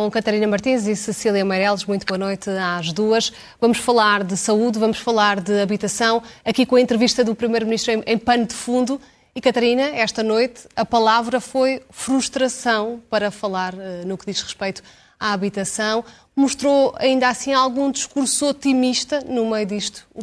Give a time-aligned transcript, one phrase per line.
[0.00, 1.84] com Catarina Martins e Cecília Meireles.
[1.84, 3.30] Muito boa noite às duas.
[3.60, 8.02] Vamos falar de saúde, vamos falar de habitação, aqui com a entrevista do Primeiro-Ministro em,
[8.06, 8.98] em pano de fundo.
[9.34, 14.82] E Catarina, esta noite a palavra foi frustração para falar uh, no que diz respeito
[15.18, 16.02] à habitação.
[16.34, 20.06] Mostrou ainda assim algum discurso otimista no meio disto.
[20.14, 20.22] O,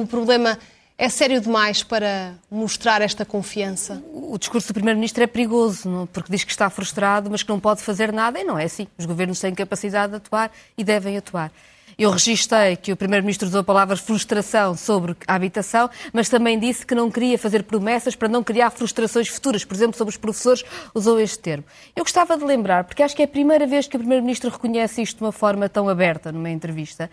[0.00, 0.58] o problema
[0.98, 4.02] é sério demais para mostrar esta confiança?
[4.12, 6.06] O discurso do Primeiro-Ministro é perigoso, não?
[6.08, 8.88] porque diz que está frustrado, mas que não pode fazer nada, e não é assim.
[8.98, 11.52] Os governos têm capacidade de atuar e devem atuar.
[11.96, 16.86] Eu registrei que o Primeiro-Ministro usou a palavra frustração sobre a habitação, mas também disse
[16.86, 19.64] que não queria fazer promessas para não criar frustrações futuras.
[19.64, 21.64] Por exemplo, sobre os professores, usou este termo.
[21.96, 25.02] Eu gostava de lembrar, porque acho que é a primeira vez que o Primeiro-Ministro reconhece
[25.02, 27.10] isto de uma forma tão aberta numa entrevista,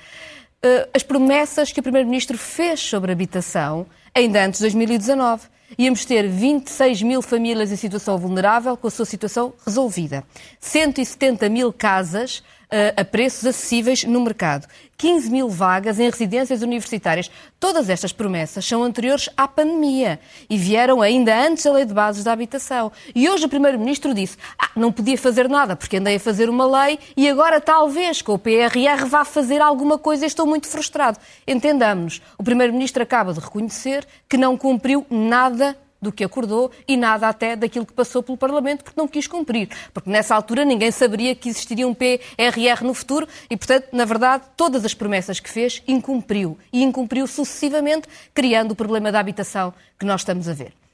[0.93, 5.47] as promessas que o Primeiro-Ministro fez sobre habitação ainda antes de 2019.
[5.77, 10.23] Íamos ter 26 mil famílias em situação vulnerável com a sua situação resolvida.
[10.59, 12.43] 170 mil casas
[12.95, 14.67] a preços acessíveis no mercado.
[14.97, 17.29] 15 mil vagas em residências universitárias.
[17.59, 22.23] Todas estas promessas são anteriores à pandemia e vieram ainda antes da Lei de Bases
[22.23, 22.91] da Habitação.
[23.13, 26.65] E hoje o Primeiro-Ministro disse: ah, não podia fazer nada porque andei a fazer uma
[26.65, 31.19] lei e agora talvez com o PRR vá fazer alguma coisa e estou muito frustrado.
[31.45, 32.21] Entendamos-nos.
[32.37, 37.55] O Primeiro-Ministro acaba de reconhecer que não cumpriu nada do que acordou e nada até
[37.55, 39.69] daquilo que passou pelo Parlamento, porque não quis cumprir.
[39.93, 44.43] Porque nessa altura ninguém saberia que existiria um PRR no futuro e, portanto, na verdade,
[44.55, 46.57] todas as promessas que fez incumpriu.
[46.71, 50.84] E incumpriu sucessivamente, criando o problema da habitação que nós estamos a ver.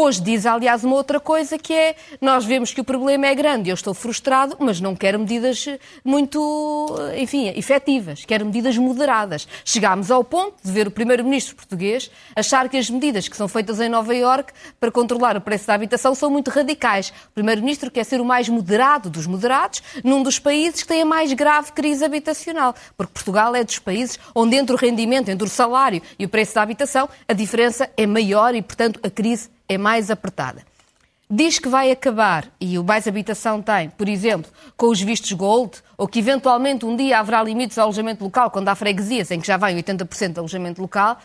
[0.00, 3.68] Hoje diz, aliás, uma outra coisa que é: nós vemos que o problema é grande,
[3.68, 5.66] eu estou frustrado, mas não quero medidas
[6.04, 9.48] muito, enfim, efetivas, quero medidas moderadas.
[9.64, 13.80] Chegámos ao ponto de ver o primeiro-ministro português achar que as medidas que são feitas
[13.80, 17.12] em Nova Iorque para controlar o preço da habitação são muito radicais.
[17.30, 21.06] O primeiro-ministro quer ser o mais moderado dos moderados num dos países que tem a
[21.06, 25.50] mais grave crise habitacional, porque Portugal é dos países onde entre o rendimento, entre o
[25.50, 29.76] salário e o preço da habitação, a diferença é maior e, portanto, a crise é
[29.76, 30.64] mais apertada.
[31.30, 35.82] Diz que vai acabar, e o Mais Habitação tem, por exemplo, com os vistos gold,
[35.98, 39.46] ou que eventualmente um dia haverá limites ao alojamento local, quando há freguesias em que
[39.46, 41.18] já vem 80% de alojamento local.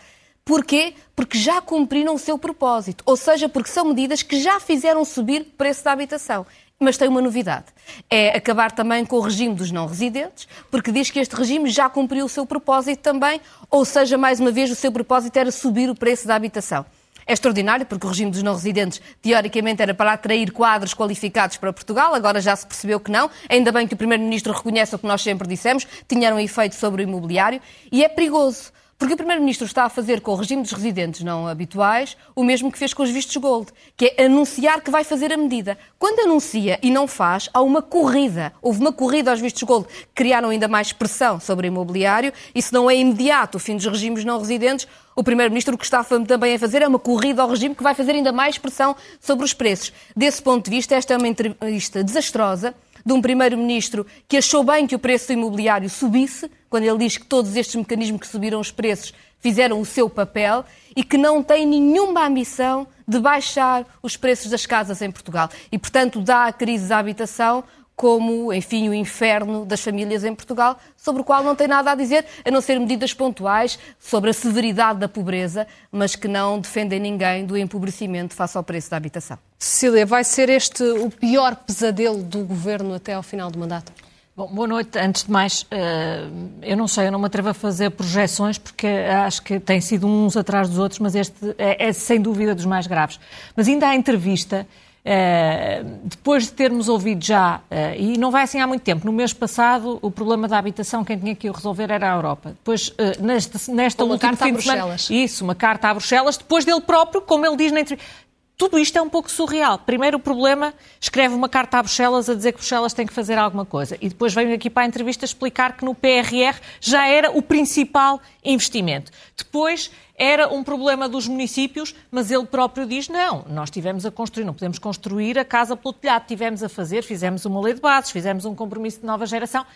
[0.44, 0.92] Porquê?
[1.16, 3.02] Porque já cumpriram o seu propósito.
[3.06, 6.44] Ou seja, porque são medidas que já fizeram subir o preço da habitação.
[6.78, 7.64] Mas tem uma novidade.
[8.10, 11.88] É acabar também com o regime dos não residentes, porque diz que este regime já
[11.88, 13.40] cumpriu o seu propósito também,
[13.70, 16.84] ou seja, mais uma vez, o seu propósito era subir o preço da habitação.
[17.26, 21.72] É extraordinário, porque o regime dos não residentes, teoricamente, era para atrair quadros qualificados para
[21.72, 23.30] Portugal, agora já se percebeu que não.
[23.48, 27.02] Ainda bem que o Primeiro-Ministro reconhece o que nós sempre dissemos, tinha um efeito sobre
[27.02, 28.72] o imobiliário, e é perigoso.
[29.04, 32.72] Porque o Primeiro-Ministro está a fazer com o regime dos residentes não habituais o mesmo
[32.72, 35.76] que fez com os vistos gold, que é anunciar que vai fazer a medida.
[35.98, 38.54] Quando anuncia e não faz, há uma corrida.
[38.62, 42.62] Houve uma corrida aos vistos gold, que criaram ainda mais pressão sobre o imobiliário, e
[42.62, 46.02] se não é imediato o fim dos regimes não residentes, o Primeiro-Ministro o que está
[46.02, 49.44] também a fazer é uma corrida ao regime que vai fazer ainda mais pressão sobre
[49.44, 49.92] os preços.
[50.16, 54.86] Desse ponto de vista, esta é uma entrevista desastrosa de um Primeiro-Ministro que achou bem
[54.86, 58.58] que o preço do imobiliário subisse, quando ele diz que todos estes mecanismos que subiram
[58.58, 60.64] os preços fizeram o seu papel
[60.96, 65.48] e que não tem nenhuma ambição de baixar os preços das casas em Portugal.
[65.70, 67.62] E, portanto, dá à crise da habitação
[67.94, 71.94] como, enfim, o inferno das famílias em Portugal, sobre o qual não tem nada a
[71.94, 76.98] dizer, a não ser medidas pontuais sobre a severidade da pobreza, mas que não defendem
[76.98, 79.38] ninguém do empobrecimento face ao preço da habitação.
[79.60, 83.92] Cecília, vai ser este o pior pesadelo do governo até ao final do mandato?
[84.36, 84.98] Bom, boa noite.
[84.98, 86.26] Antes de mais, eh,
[86.62, 90.08] eu não sei, eu não me atrevo a fazer projeções porque acho que tem sido
[90.08, 93.20] uns atrás dos outros, mas este é, é sem dúvida dos mais graves.
[93.56, 94.66] Mas ainda há entrevista
[95.04, 99.12] Uh, depois de termos ouvido já, uh, e não vai assim há muito tempo, no
[99.12, 102.48] mês passado o problema da habitação, quem tinha que o resolver era a Europa.
[102.52, 102.90] Depois,
[103.20, 105.02] nesta, nesta uma última carta fim a Bruxelas.
[105.02, 108.10] Semana, isso, uma carta a Bruxelas, depois dele próprio, como ele diz na entrevista.
[108.56, 109.78] Tudo isto é um pouco surreal.
[109.78, 113.36] Primeiro, o problema, escreve uma carta a Bruxelas a dizer que Bruxelas tem que fazer
[113.36, 113.98] alguma coisa.
[114.00, 118.20] E depois vem aqui para a entrevista explicar que no PRR já era o principal
[118.44, 119.10] investimento.
[119.36, 124.44] Depois, era um problema dos municípios, mas ele próprio diz: não, nós tivemos a construir,
[124.44, 128.12] não podemos construir a casa pelo telhado, tivemos a fazer, fizemos uma lei de bases,
[128.12, 129.66] fizemos um compromisso de nova geração.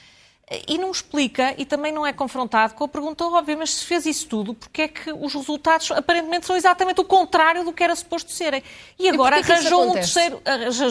[0.66, 4.06] E não explica e também não é confrontado com a pergunta óbvia, mas se fez
[4.06, 7.94] isso tudo, porque é que os resultados aparentemente são exatamente o contrário do que era
[7.94, 8.62] suposto serem?
[8.98, 10.40] E agora e arranjou um terceiro,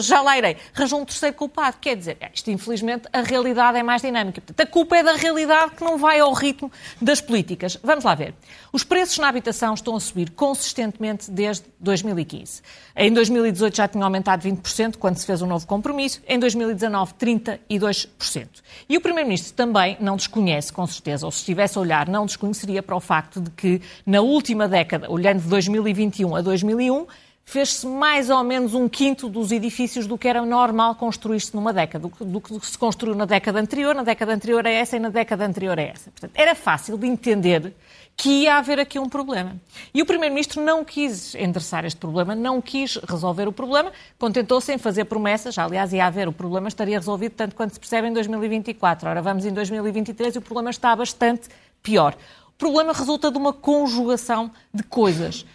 [0.00, 1.76] já lá irei, arranjou um terceiro culpado.
[1.80, 4.40] Quer dizer, isto infelizmente a realidade é mais dinâmica.
[4.40, 6.70] Portanto, a culpa é da realidade que não vai ao ritmo
[7.00, 7.76] das políticas.
[7.82, 8.34] Vamos lá ver.
[8.72, 12.62] Os preços na habitação estão a subir consistentemente desde 2015.
[12.94, 16.20] Em 2018 já tinham aumentado 20%, quando se fez um novo compromisso.
[16.28, 18.48] Em 2019, 32%.
[18.88, 22.82] E o Primeiro-Ministro também não desconhece, com certeza, ou se estivesse a olhar, não desconheceria
[22.82, 27.06] para o facto de que, na última década, olhando de 2021 a 2001,
[27.48, 32.06] fez-se mais ou menos um quinto dos edifícios do que era normal construir-se numa década,
[32.20, 35.46] do que se construiu na década anterior, na década anterior a essa e na década
[35.46, 36.10] anterior a essa.
[36.10, 37.74] Portanto, era fácil de entender
[38.18, 39.56] que ia haver aqui um problema.
[39.94, 44.76] E o Primeiro-Ministro não quis endereçar este problema, não quis resolver o problema, contentou-se em
[44.76, 49.08] fazer promessas, aliás, ia haver, o problema estaria resolvido tanto quanto se percebe em 2024.
[49.08, 51.48] Ora, vamos em 2023 e o problema está bastante
[51.80, 52.16] pior.
[52.48, 55.46] O problema resulta de uma conjugação de coisas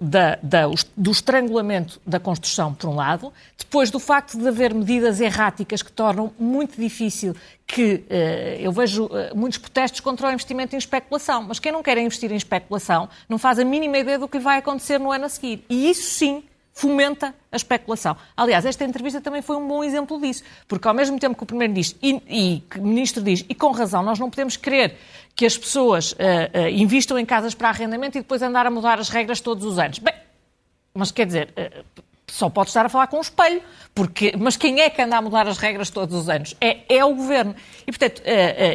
[0.00, 0.62] da, da,
[0.96, 5.92] do estrangulamento da construção, por um lado, depois do facto de haver medidas erráticas que
[5.92, 7.34] tornam muito difícil
[7.66, 11.82] que uh, eu vejo uh, muitos protestos contra o investimento em especulação, mas quem não
[11.82, 15.26] quer investir em especulação não faz a mínima ideia do que vai acontecer no ano
[15.26, 15.64] a seguir.
[15.68, 16.42] E isso sim
[16.78, 18.16] fomenta a especulação.
[18.36, 21.46] Aliás, esta entrevista também foi um bom exemplo disso, porque ao mesmo tempo que o
[21.46, 24.96] Primeiro-Ministro e, e que o Ministro diz, e com razão, nós não podemos querer
[25.34, 29.00] que as pessoas uh, uh, investam em casas para arrendamento e depois andar a mudar
[29.00, 29.98] as regras todos os anos.
[29.98, 30.14] Bem,
[30.94, 33.60] mas quer dizer, uh, só pode estar a falar com o espelho,
[33.92, 36.54] porque, mas quem é que anda a mudar as regras todos os anos?
[36.60, 37.56] É, é o Governo.
[37.82, 38.22] E, portanto,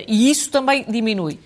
[0.08, 1.40] e isso também diminui.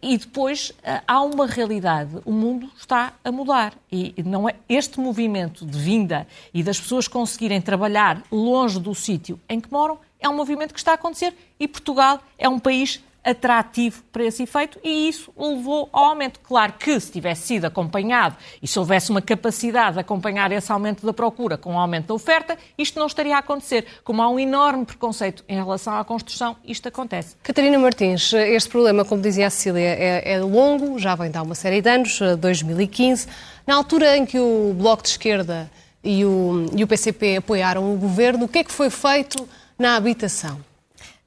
[0.00, 3.74] E depois eh, há uma realidade, o mundo está a mudar.
[3.92, 9.38] E não é este movimento de vinda e das pessoas conseguirem trabalhar longe do sítio
[9.48, 11.34] em que moram é um movimento que está a acontecer.
[11.60, 16.38] E Portugal é um país atrativo para esse efeito e isso levou ao aumento.
[16.40, 21.04] Claro que se tivesse sido acompanhado e se houvesse uma capacidade de acompanhar esse aumento
[21.04, 23.84] da procura com o aumento da oferta, isto não estaria a acontecer.
[24.04, 27.34] Como há um enorme preconceito em relação à construção, isto acontece.
[27.42, 31.42] Catarina Martins, este problema, como dizia a Cecília, é, é longo, já vem de há
[31.42, 33.26] uma série de anos, 2015.
[33.66, 35.68] Na altura em que o Bloco de Esquerda
[36.04, 39.96] e o, e o PCP apoiaram o governo, o que é que foi feito na
[39.96, 40.60] habitação?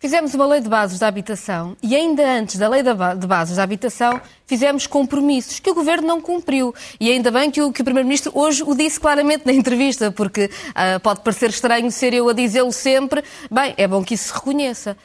[0.01, 3.63] Fizemos uma lei de bases da habitação e ainda antes da lei de bases da
[3.63, 6.74] habitação fizemos compromissos que o Governo não cumpriu.
[7.01, 10.46] E ainda bem que o, que o Primeiro-Ministro hoje o disse claramente na entrevista, porque
[10.46, 13.22] uh, pode parecer estranho ser eu a dizê-lo sempre.
[13.51, 14.96] Bem, é bom que isso se reconheça.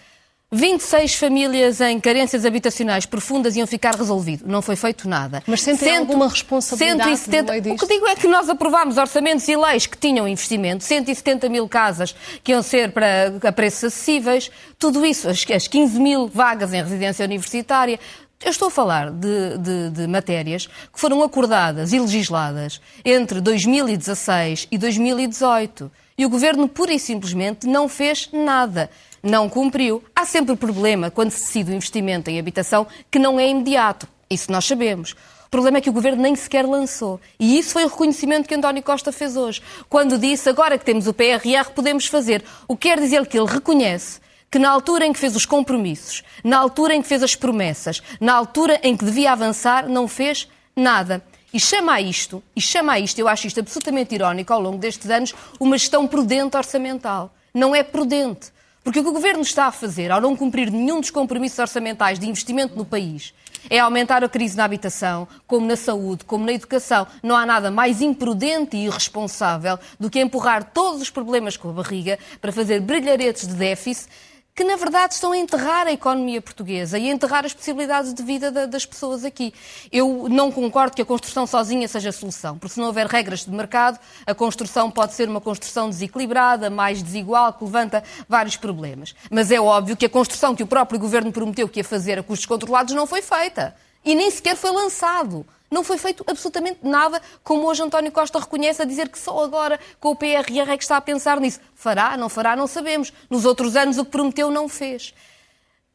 [0.54, 4.44] 26 famílias em carências habitacionais profundas iam ficar resolvido.
[4.46, 5.42] Não foi feito nada.
[5.48, 9.56] Mas sentem Cento, alguma responsabilidade 170, O que digo é que nós aprovámos orçamentos e
[9.56, 12.14] leis que tinham investimento, 170 mil casas
[12.44, 14.48] que iam ser para, a preços acessíveis,
[14.78, 17.98] tudo isso, as, as 15 mil vagas em residência universitária,
[18.44, 24.68] eu estou a falar de, de, de, matérias que foram acordadas e legisladas entre 2016
[24.70, 25.90] e 2018.
[26.16, 28.90] E o governo, pura e simplesmente, não fez nada
[29.24, 30.04] não cumpriu.
[30.14, 34.06] Há sempre problema quando se decide o investimento em habitação que não é imediato.
[34.30, 35.12] Isso nós sabemos.
[35.46, 37.20] O problema é que o Governo nem sequer lançou.
[37.38, 39.62] E isso foi o reconhecimento que António Costa fez hoje.
[39.88, 42.44] Quando disse, agora que temos o PRR, podemos fazer.
[42.68, 46.22] O que quer dizer que ele reconhece que na altura em que fez os compromissos,
[46.44, 50.48] na altura em que fez as promessas, na altura em que devia avançar, não fez
[50.76, 51.24] nada.
[51.52, 54.78] E chama a isto, e chama a isto, eu acho isto absolutamente irónico ao longo
[54.78, 57.32] destes anos, uma gestão prudente orçamental.
[57.52, 58.53] Não é prudente.
[58.84, 62.18] Porque o que o Governo está a fazer, ao não cumprir nenhum dos compromissos orçamentais
[62.18, 63.32] de investimento no país,
[63.70, 67.06] é aumentar a crise na habitação, como na saúde, como na educação.
[67.22, 71.72] Não há nada mais imprudente e irresponsável do que empurrar todos os problemas com a
[71.72, 74.10] barriga para fazer brilharetes de déficit
[74.54, 78.22] que na verdade estão a enterrar a economia portuguesa e a enterrar as possibilidades de
[78.22, 79.52] vida das pessoas aqui.
[79.90, 83.44] Eu não concordo que a construção sozinha seja a solução, porque se não houver regras
[83.44, 89.12] de mercado, a construção pode ser uma construção desequilibrada, mais desigual, que levanta vários problemas.
[89.28, 92.22] Mas é óbvio que a construção que o próprio governo prometeu que ia fazer a
[92.22, 95.44] custos controlados não foi feita e nem sequer foi lançado.
[95.74, 99.80] Não foi feito absolutamente nada, como hoje António Costa reconhece a dizer que só agora
[99.98, 101.58] com o PRR é que está a pensar nisso.
[101.74, 103.12] Fará, não fará, não sabemos.
[103.28, 105.12] Nos outros anos o que prometeu não fez.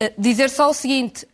[0.04, 1.26] Uh, dizer só o seguinte,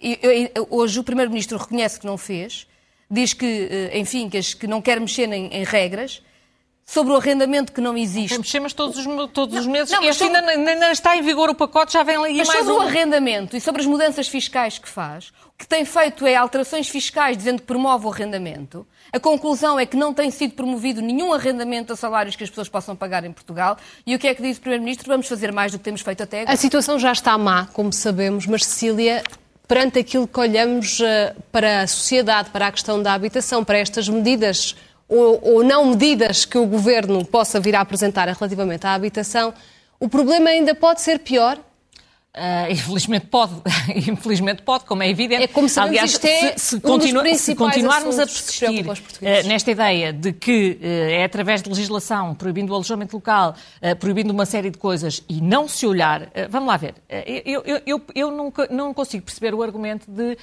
[0.00, 2.66] eu, hoje o Primeiro-Ministro reconhece que não fez,
[3.10, 6.22] diz que, uh, enfim, que, não quer mexer em regras,
[6.88, 8.38] sobre o arrendamento que não existe.
[8.38, 9.90] Mexemos todos os, todos os meses.
[9.90, 10.38] Não, este sobre...
[10.38, 12.76] ainda, ainda, está em vigor o pacote, já vem ali mas mais sobre um.
[12.76, 16.88] o arrendamento e sobre as mudanças fiscais que faz, o que tem feito é alterações
[16.88, 18.86] fiscais dizendo que promove o arrendamento.
[19.12, 22.68] A conclusão é que não tem sido promovido nenhum arrendamento a salários que as pessoas
[22.68, 23.76] possam pagar em Portugal.
[24.06, 25.08] E o que é que diz o Primeiro-Ministro?
[25.08, 26.54] Vamos fazer mais do que temos feito até agora.
[26.54, 29.24] A situação já está má, como sabemos, mas Cecília,
[29.66, 34.08] perante aquilo que olhamos eh, para a sociedade, para a questão da habitação, para estas
[34.08, 34.76] medidas
[35.08, 39.54] ou, ou não medidas que o Governo possa vir a apresentar relativamente à habitação,
[39.98, 41.58] o problema ainda pode ser pior?
[42.36, 43.54] Uh, infelizmente pode,
[43.96, 45.44] infelizmente pode, como é evidente.
[45.44, 49.70] É como sabemos, Aliás, isto é se, se, continua, se continuarmos a persistir uh, nesta
[49.70, 53.54] ideia de que uh, é através de legislação, proibindo o alojamento local,
[53.98, 56.94] proibindo uma série de coisas e não se olhar, vamos lá ver,
[57.44, 60.36] eu, eu, eu, eu nunca, não consigo perceber o argumento de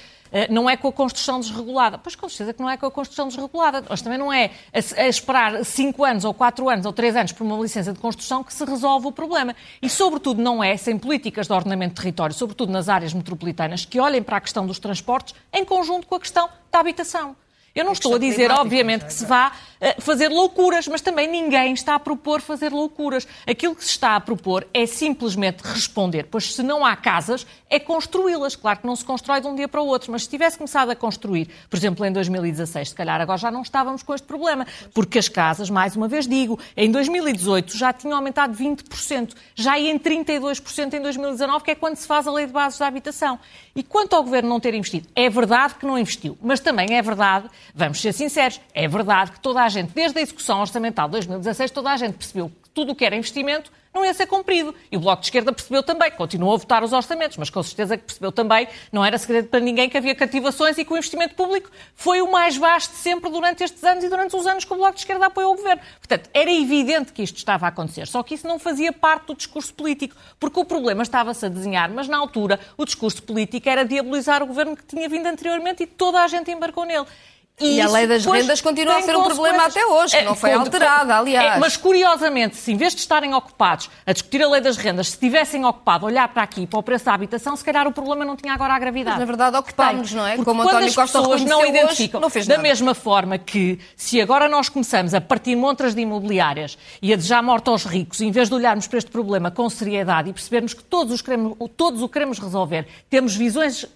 [0.50, 1.96] não é com a construção desregulada.
[1.96, 5.02] Pois com certeza que não é com a construção desregulada, mas também não é a,
[5.02, 8.42] a esperar 5 anos ou 4 anos ou 3 anos por uma licença de construção
[8.42, 9.54] que se resolve o problema.
[9.80, 13.84] E sobretudo não é sem políticas de ordenamento desenvolvimento de território, sobretudo nas áreas metropolitanas,
[13.84, 17.36] que olhem para a questão dos transportes em conjunto com a questão da habitação.
[17.74, 21.72] Eu não estou a dizer, obviamente, que se vá uh, fazer loucuras, mas também ninguém
[21.72, 23.26] está a propor fazer loucuras.
[23.44, 27.80] Aquilo que se está a propor é simplesmente responder, pois se não há casas, é
[27.80, 28.54] construí-las.
[28.54, 30.90] Claro que não se constrói de um dia para o outro, mas se tivesse começado
[30.90, 34.64] a construir, por exemplo, em 2016, se calhar agora já não estávamos com este problema,
[34.92, 39.98] porque as casas, mais uma vez digo, em 2018 já tinham aumentado 20%, já em
[39.98, 43.40] 32% em 2019, que é quando se faz a lei de bases da habitação.
[43.74, 47.02] E quanto ao Governo não ter investido, é verdade que não investiu, mas também é
[47.02, 51.12] verdade Vamos ser sinceros, é verdade que toda a gente, desde a execução orçamental de
[51.12, 54.74] 2016, toda a gente percebeu que tudo o que era investimento não ia ser cumprido.
[54.90, 57.96] E o Bloco de Esquerda percebeu também, continuou a votar os orçamentos, mas com certeza
[57.96, 61.34] que percebeu também, não era segredo para ninguém que havia cativações e que o investimento
[61.34, 64.72] público foi o mais baixo de sempre durante estes anos e durante os anos que
[64.72, 65.80] o Bloco de Esquerda apoiou o Governo.
[65.98, 69.34] Portanto, era evidente que isto estava a acontecer, só que isso não fazia parte do
[69.34, 73.84] discurso político, porque o problema estava-se a desenhar, mas na altura o discurso político era
[73.84, 77.06] diabolizar o Governo que tinha vindo anteriormente e toda a gente embarcou nele.
[77.60, 80.24] E, e a lei das rendas continua a ser um problema até hoje, que é,
[80.24, 81.56] não foi alterada, aliás.
[81.56, 85.10] É, mas, curiosamente, se em vez de estarem ocupados a discutir a lei das rendas,
[85.10, 87.92] se tivessem ocupado a olhar para aqui, para o preço da habitação, se calhar o
[87.92, 89.18] problema não tinha agora a gravidade.
[89.18, 90.34] Mas, na verdade, ocupámos, não é?
[90.34, 92.56] Porque Como António as Costa pessoas não identificam, hoje, não fez nada.
[92.58, 97.16] da mesma forma que, se agora nós começamos a partir montras de imobiliárias e a
[97.16, 100.74] desejar morte aos ricos, em vez de olharmos para este problema com seriedade e percebermos
[100.74, 103.86] que todos, os queremos, todos o queremos resolver, temos visões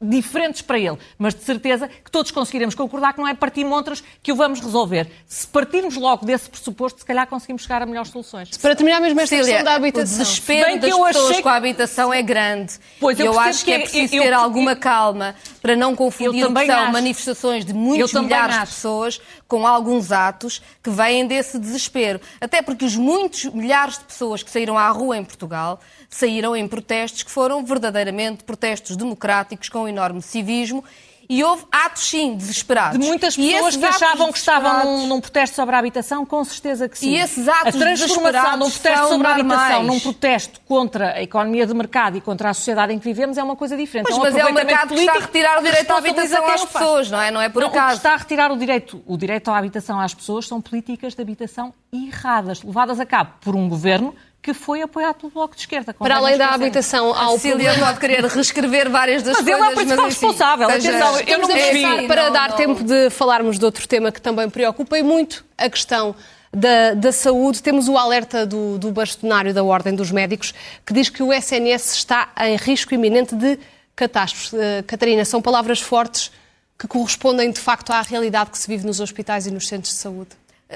[0.00, 4.02] diferentes para ele, mas de certeza que todos conseguiremos concordar que não é partir montras
[4.22, 5.10] que o vamos resolver.
[5.26, 8.56] Se partirmos logo desse pressuposto, se calhar conseguimos chegar a melhores soluções.
[8.56, 10.16] Para terminar mesmo esta questão da habitação.
[10.16, 11.42] O desespero das pessoas achei...
[11.42, 12.74] com a habitação é grande.
[13.00, 15.94] Pois, eu, eu acho que é, é preciso eu, ter eu, alguma calma para não
[15.94, 16.92] confundir o que são acho.
[16.92, 18.66] manifestações de muitos milhares acho.
[18.66, 22.20] de pessoas com alguns atos que vêm desse desespero.
[22.40, 26.66] Até porque os muitos milhares de pessoas que saíram à rua em Portugal saíram em
[26.66, 30.84] protestos que foram verdadeiramente protestos democráticos com enorme civismo
[31.28, 32.98] e houve atos, sim, desesperados.
[32.98, 36.88] De muitas pessoas que achavam que estavam num, num, protesto sobre a habitação, com certeza
[36.88, 37.10] que sim.
[37.10, 41.22] E esses atos a transformação de um protesto sobre a habitação num protesto contra a
[41.22, 44.06] economia de mercado e contra a sociedade em que vivemos é uma coisa diferente.
[44.06, 46.46] Pois, é um mas é o mercado que está a retirar o direito à habitação
[46.46, 47.30] às pessoas, não é?
[47.30, 47.86] Não é por não, acaso.
[47.86, 51.14] O que está a retirar o direito, o direito à habitação às pessoas são políticas
[51.14, 55.62] de habitação erradas, levadas a cabo por um governo que foi apoiado pelo Bloco de
[55.62, 55.92] Esquerda.
[55.92, 59.60] Para além da habitação, ao a Cília pode querer reescrever várias das mas coisas.
[59.60, 60.68] Mas ele é o principal responsável.
[60.68, 62.56] Atenção, eu não me Para não, dar não.
[62.56, 66.14] tempo de falarmos de outro tema que também preocupa e muito a questão
[66.52, 70.54] da, da, saúde, temos o alerta do, do bastonário da Ordem dos Médicos,
[70.86, 73.58] que diz que o SNS está em risco iminente de
[73.94, 74.56] catástrofe.
[74.56, 76.30] Uh, Catarina, são palavras fortes
[76.78, 79.98] que correspondem de facto à realidade que se vive nos hospitais e nos centros de
[79.98, 80.30] saúde.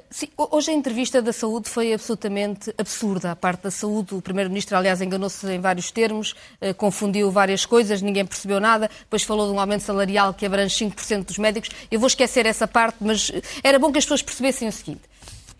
[0.08, 3.32] Sim, hoje a entrevista da saúde foi absolutamente absurda.
[3.32, 8.00] A parte da saúde, o Primeiro-Ministro, aliás, enganou-se em vários termos, eh, confundiu várias coisas,
[8.00, 11.68] ninguém percebeu nada, depois falou de um aumento salarial que abrange 5% dos médicos.
[11.90, 15.02] Eu vou esquecer essa parte, mas eh, era bom que as pessoas percebessem o seguinte.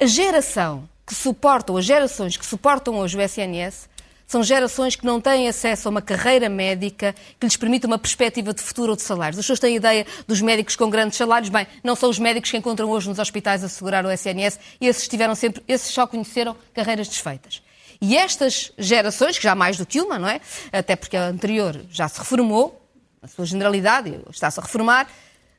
[0.01, 3.87] A geração que suportam, as gerações que suportam hoje o SNS,
[4.33, 8.55] são gerações que não têm acesso a uma carreira médica que lhes permita uma perspectiva
[8.55, 9.39] de futuro ou de salários.
[9.39, 11.51] As pessoas têm ideia dos médicos com grandes salários.
[11.51, 14.59] Bem, não são os médicos que encontram hoje nos hospitais a segurar o SNS.
[14.81, 17.63] Esses tiveram sempre, esses só conheceram carreiras desfeitas.
[18.01, 20.41] E estas gerações, que já mais do que uma, não é?
[20.73, 22.83] Até porque a anterior já se reformou,
[23.21, 25.09] na sua generalidade, está-se a reformar,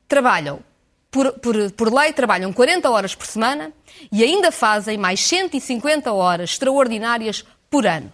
[0.07, 0.61] trabalham
[1.11, 3.71] por, por, por, lei, trabalham 40 horas por semana
[4.11, 8.11] e ainda fazem mais 150 horas extraordinárias por ano.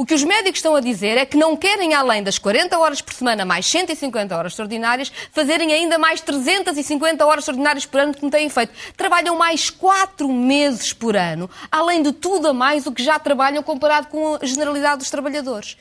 [0.00, 3.02] O que os médicos estão a dizer é que não querem, além das 40 horas
[3.02, 8.22] por semana, mais 150 horas extraordinárias, fazerem ainda mais 350 horas extraordinárias por ano que
[8.22, 8.72] não têm feito.
[8.96, 13.62] Trabalham mais 4 meses por ano, além de tudo a mais o que já trabalham
[13.62, 15.76] comparado com a generalidade dos trabalhadores.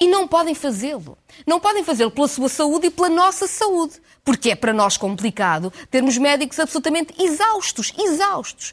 [0.00, 1.18] E não podem fazê-lo.
[1.44, 4.00] Não podem fazê-lo pela sua saúde e pela nossa saúde.
[4.24, 8.72] Porque é para nós complicado termos médicos absolutamente exaustos, exaustos.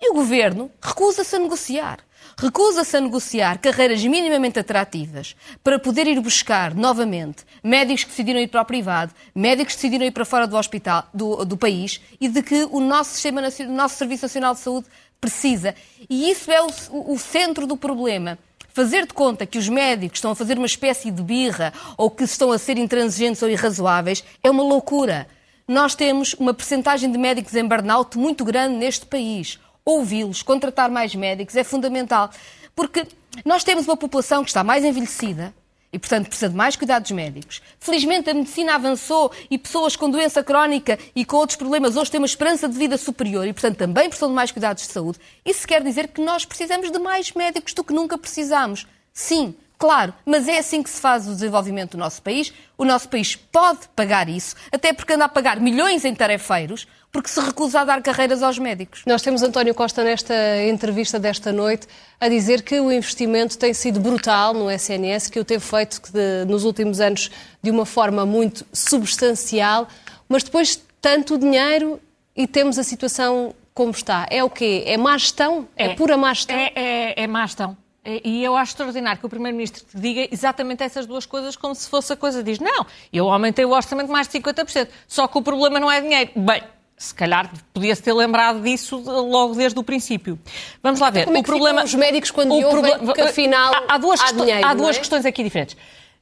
[0.00, 2.06] E o governo recusa-se a negociar
[2.38, 8.48] recusa-se a negociar carreiras minimamente atrativas para poder ir buscar novamente médicos que decidiram ir
[8.48, 12.28] para o privado, médicos que decidiram ir para fora do hospital, do, do país e
[12.28, 14.86] de que o nosso sistema, o nosso Serviço Nacional de Saúde
[15.20, 15.74] precisa.
[16.10, 18.38] E isso é o, o centro do problema
[18.76, 22.24] fazer de conta que os médicos estão a fazer uma espécie de birra ou que
[22.24, 25.26] estão a ser intransigentes ou irrazoáveis é uma loucura.
[25.66, 31.14] Nós temos uma percentagem de médicos em burnout muito grande neste país ouvi-los, contratar mais
[31.14, 32.30] médicos é fundamental.
[32.74, 33.06] Porque
[33.44, 35.54] nós temos uma população que está mais envelhecida,
[35.92, 37.62] e, portanto, precisa de mais cuidados médicos.
[37.78, 42.20] Felizmente, a medicina avançou e pessoas com doença crónica e com outros problemas hoje têm
[42.20, 45.18] uma esperança de vida superior e, portanto, também precisam de mais cuidados de saúde.
[45.42, 48.86] Isso quer dizer que nós precisamos de mais médicos do que nunca precisamos.
[49.12, 52.52] Sim, Claro, mas é assim que se faz o desenvolvimento do nosso país.
[52.78, 57.28] O nosso país pode pagar isso, até porque anda a pagar milhões em tarefeiros, porque
[57.28, 59.02] se recusa a dar carreiras aos médicos.
[59.06, 61.86] Nós temos António Costa nesta entrevista desta noite
[62.18, 66.44] a dizer que o investimento tem sido brutal no SNS, que o teve feito de,
[66.46, 67.30] nos últimos anos
[67.62, 69.88] de uma forma muito substancial,
[70.28, 72.00] mas depois tanto dinheiro
[72.34, 74.26] e temos a situação como está.
[74.30, 74.84] É o quê?
[74.86, 75.68] É má gestão?
[75.76, 76.56] É, é pura má gestão?
[76.56, 77.76] É, é, é má gestão.
[78.24, 82.12] E eu acho extraordinário que o Primeiro-Ministro diga exatamente essas duas coisas como se fosse
[82.12, 82.42] a coisa.
[82.42, 86.00] Diz, não, eu aumentei o orçamento mais de 50%, só que o problema não é
[86.00, 86.30] dinheiro.
[86.36, 86.62] Bem,
[86.96, 90.38] se calhar podia-se ter lembrado disso logo desde o princípio.
[90.82, 91.24] Vamos lá ver.
[91.24, 94.32] Como é o problema, os médicos quando o ouvem que afinal há, há duas, há
[94.32, 94.98] dinheiro, há duas é?
[95.00, 95.76] questões aqui diferentes.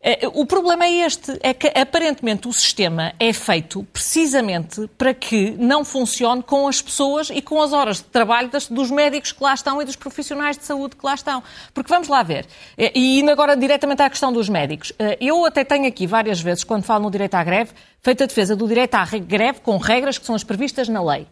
[0.06, 5.52] Eh, o problema é este, é que aparentemente o sistema é feito precisamente para que
[5.52, 9.54] não funcione com as pessoas e com as horas de trabalho dos médicos que lá
[9.54, 11.42] estão e dos profissionais de saúde que lá estão.
[11.72, 12.44] Porque vamos lá ver,
[12.76, 16.38] eh, e indo agora diretamente à questão dos médicos, eh, eu até tenho aqui várias
[16.38, 17.70] vezes, quando falo no direito à greve,
[18.02, 21.26] feito a defesa do direito à greve com regras que são as previstas na lei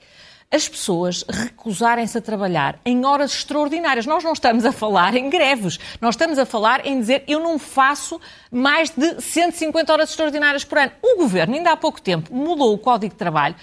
[0.53, 4.07] as pessoas recusarem-se a trabalhar em horas extraordinárias.
[4.07, 7.59] Nós não estamos a falar em greves, nós estamos a falar em dizer eu não
[7.59, 10.93] faço mais de 150 horas extraordinárias por ano.
[11.03, 13.57] O governo, ainda há pouco tempo, mudou o Código de Trabalho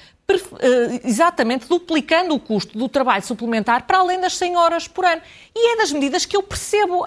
[1.03, 5.21] exatamente duplicando o custo do trabalho suplementar para além das 100 horas por ano.
[5.55, 7.03] E é das medidas que eu percebo.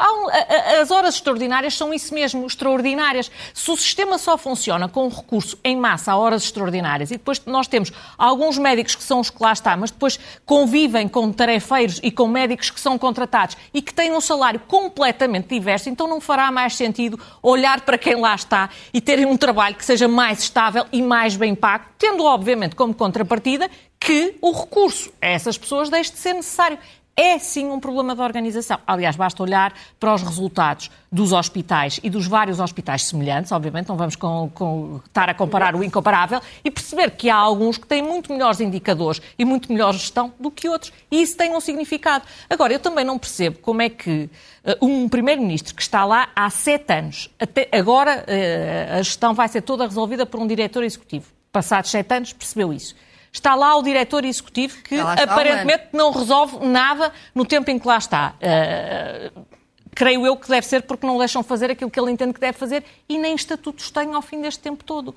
[0.80, 3.30] As horas extraordinárias são isso mesmo, extraordinárias.
[3.54, 7.66] Se o sistema só funciona com recurso em massa a horas extraordinárias e depois nós
[7.66, 12.10] temos alguns médicos que são os que lá estão, mas depois convivem com tarefeiros e
[12.10, 16.50] com médicos que são contratados e que têm um salário completamente diverso, então não fará
[16.50, 20.84] mais sentido olhar para quem lá está e terem um trabalho que seja mais estável
[20.92, 23.70] e mais bem pago, tendo obviamente como contrapartida
[24.00, 26.78] que o recurso a essas pessoas deixe de ser necessário
[27.14, 28.78] é sim um problema da organização.
[28.86, 33.98] Aliás, basta olhar para os resultados dos hospitais e dos vários hospitais semelhantes, obviamente, não
[33.98, 38.00] vamos com, com, estar a comparar o incomparável, e perceber que há alguns que têm
[38.00, 42.24] muito melhores indicadores e muito melhor gestão do que outros, e isso tem um significado.
[42.48, 44.30] Agora, eu também não percebo como é que
[44.64, 49.48] uh, um primeiro-ministro que está lá há sete anos, até agora uh, a gestão vai
[49.48, 52.96] ser toda resolvida por um diretor executivo passados sete anos, percebeu isso.
[53.32, 57.96] Está lá o diretor executivo que aparentemente não resolve nada no tempo em que lá
[57.96, 58.34] está.
[58.36, 59.46] Uh,
[59.94, 62.58] creio eu que deve ser porque não deixam fazer aquilo que ele entende que deve
[62.58, 65.14] fazer e nem estatutos tem ao fim deste tempo todo.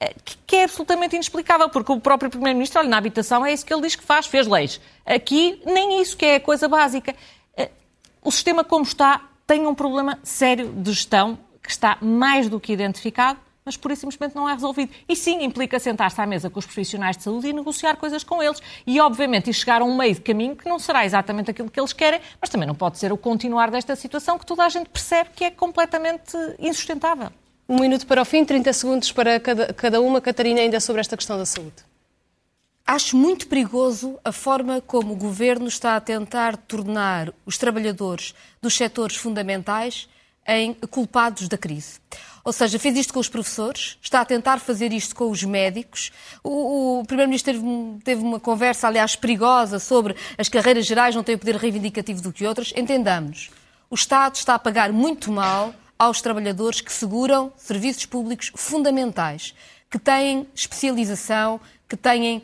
[0.00, 0.14] Eh,
[0.46, 3.82] que é absolutamente inexplicável, porque o próprio Primeiro-Ministro, olha, na habitação é isso que ele
[3.82, 4.80] diz que faz, fez leis.
[5.06, 7.14] Aqui, nem isso, que é a coisa básica.
[7.56, 7.70] Eh,
[8.22, 12.72] o sistema como está tem um problema sério de gestão que está mais do que
[12.72, 14.92] identificado mas por isso simplesmente não é resolvido.
[15.08, 18.42] E sim, implica sentar-se à mesa com os profissionais de saúde e negociar coisas com
[18.42, 18.60] eles.
[18.86, 21.80] E, obviamente, e chegar a um meio de caminho que não será exatamente aquilo que
[21.80, 24.90] eles querem, mas também não pode ser o continuar desta situação que toda a gente
[24.90, 27.30] percebe que é completamente insustentável.
[27.66, 30.20] Um minuto para o fim, 30 segundos para cada, cada uma.
[30.20, 31.76] Catarina, ainda sobre esta questão da saúde.
[32.86, 38.76] Acho muito perigoso a forma como o governo está a tentar tornar os trabalhadores dos
[38.76, 40.06] setores fundamentais
[40.46, 42.00] em culpados da crise.
[42.44, 46.12] Ou seja, fez isto com os professores, está a tentar fazer isto com os médicos.
[46.42, 47.64] O, o Primeiro-Ministro teve,
[48.04, 52.46] teve, uma conversa, aliás, perigosa sobre as carreiras gerais não têm poder reivindicativo do que
[52.46, 52.72] outras.
[52.76, 53.50] Entendamos,
[53.88, 59.54] o Estado está a pagar muito mal aos trabalhadores que seguram serviços públicos fundamentais,
[59.90, 62.42] que têm especialização, que têm uh,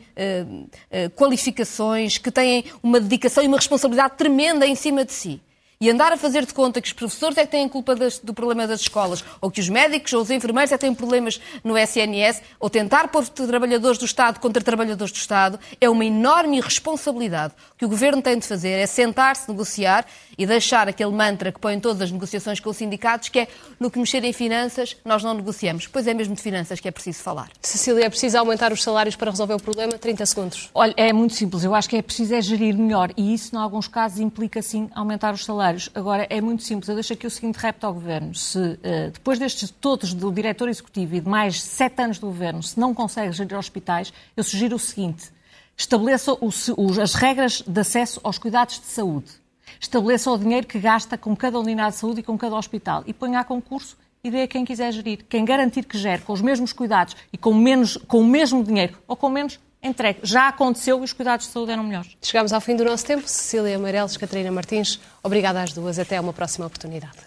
[0.63, 5.41] uh, qualificações, que têm uma dedicação e uma responsabilidade tremenda em cima de si.
[5.81, 8.35] E andar a fazer de conta que os professores é que têm culpa das, do
[8.35, 11.75] problema das escolas, ou que os médicos ou os enfermeiros é que têm problemas no
[11.75, 17.55] SNS, ou tentar pôr trabalhadores do Estado contra trabalhadores do Estado, é uma enorme irresponsabilidade.
[17.73, 20.05] O que o Governo tem de fazer é sentar-se, negociar
[20.37, 23.47] e deixar aquele mantra que põe em todas as negociações com os sindicatos, que é
[23.79, 25.87] no que mexer em finanças, nós não negociamos.
[25.87, 27.49] Pois é mesmo de finanças que é preciso falar.
[27.61, 29.93] Cecília, é preciso aumentar os salários para resolver o problema?
[29.93, 30.69] 30 segundos.
[30.73, 31.63] Olha, é muito simples.
[31.63, 34.89] Eu acho que é preciso é gerir melhor e isso, em alguns casos, implica sim
[34.93, 35.70] aumentar os salários.
[35.93, 36.89] Agora, é muito simples.
[36.89, 38.33] Eu deixo aqui o seguinte repto ao Governo.
[38.35, 42.61] Se uh, depois destes todos do diretor executivo e de mais sete anos do Governo,
[42.61, 45.31] se não consegue gerir hospitais, eu sugiro o seguinte.
[45.77, 49.31] Estabeleça o, o, as regras de acesso aos cuidados de saúde.
[49.79, 53.13] Estabeleça o dinheiro que gasta com cada unidade de saúde e com cada hospital e
[53.13, 55.25] ponha a concurso e dê a quem quiser gerir.
[55.27, 58.97] Quem garantir que gere com os mesmos cuidados e com, menos, com o mesmo dinheiro
[59.07, 60.19] ou com menos, entregue.
[60.23, 62.15] Já aconteceu e os cuidados de saúde eram melhores.
[62.21, 63.27] Chegamos ao fim do nosso tempo.
[63.27, 65.97] Cecília Amarelos, Catarina Martins, obrigada às duas.
[65.97, 67.17] Até uma próxima oportunidade.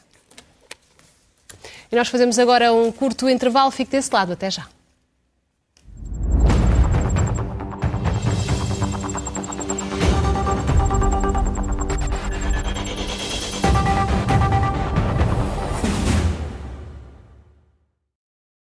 [1.91, 3.71] E nós fazemos agora um curto intervalo.
[3.71, 4.33] Fique desse lado.
[4.33, 4.67] Até já.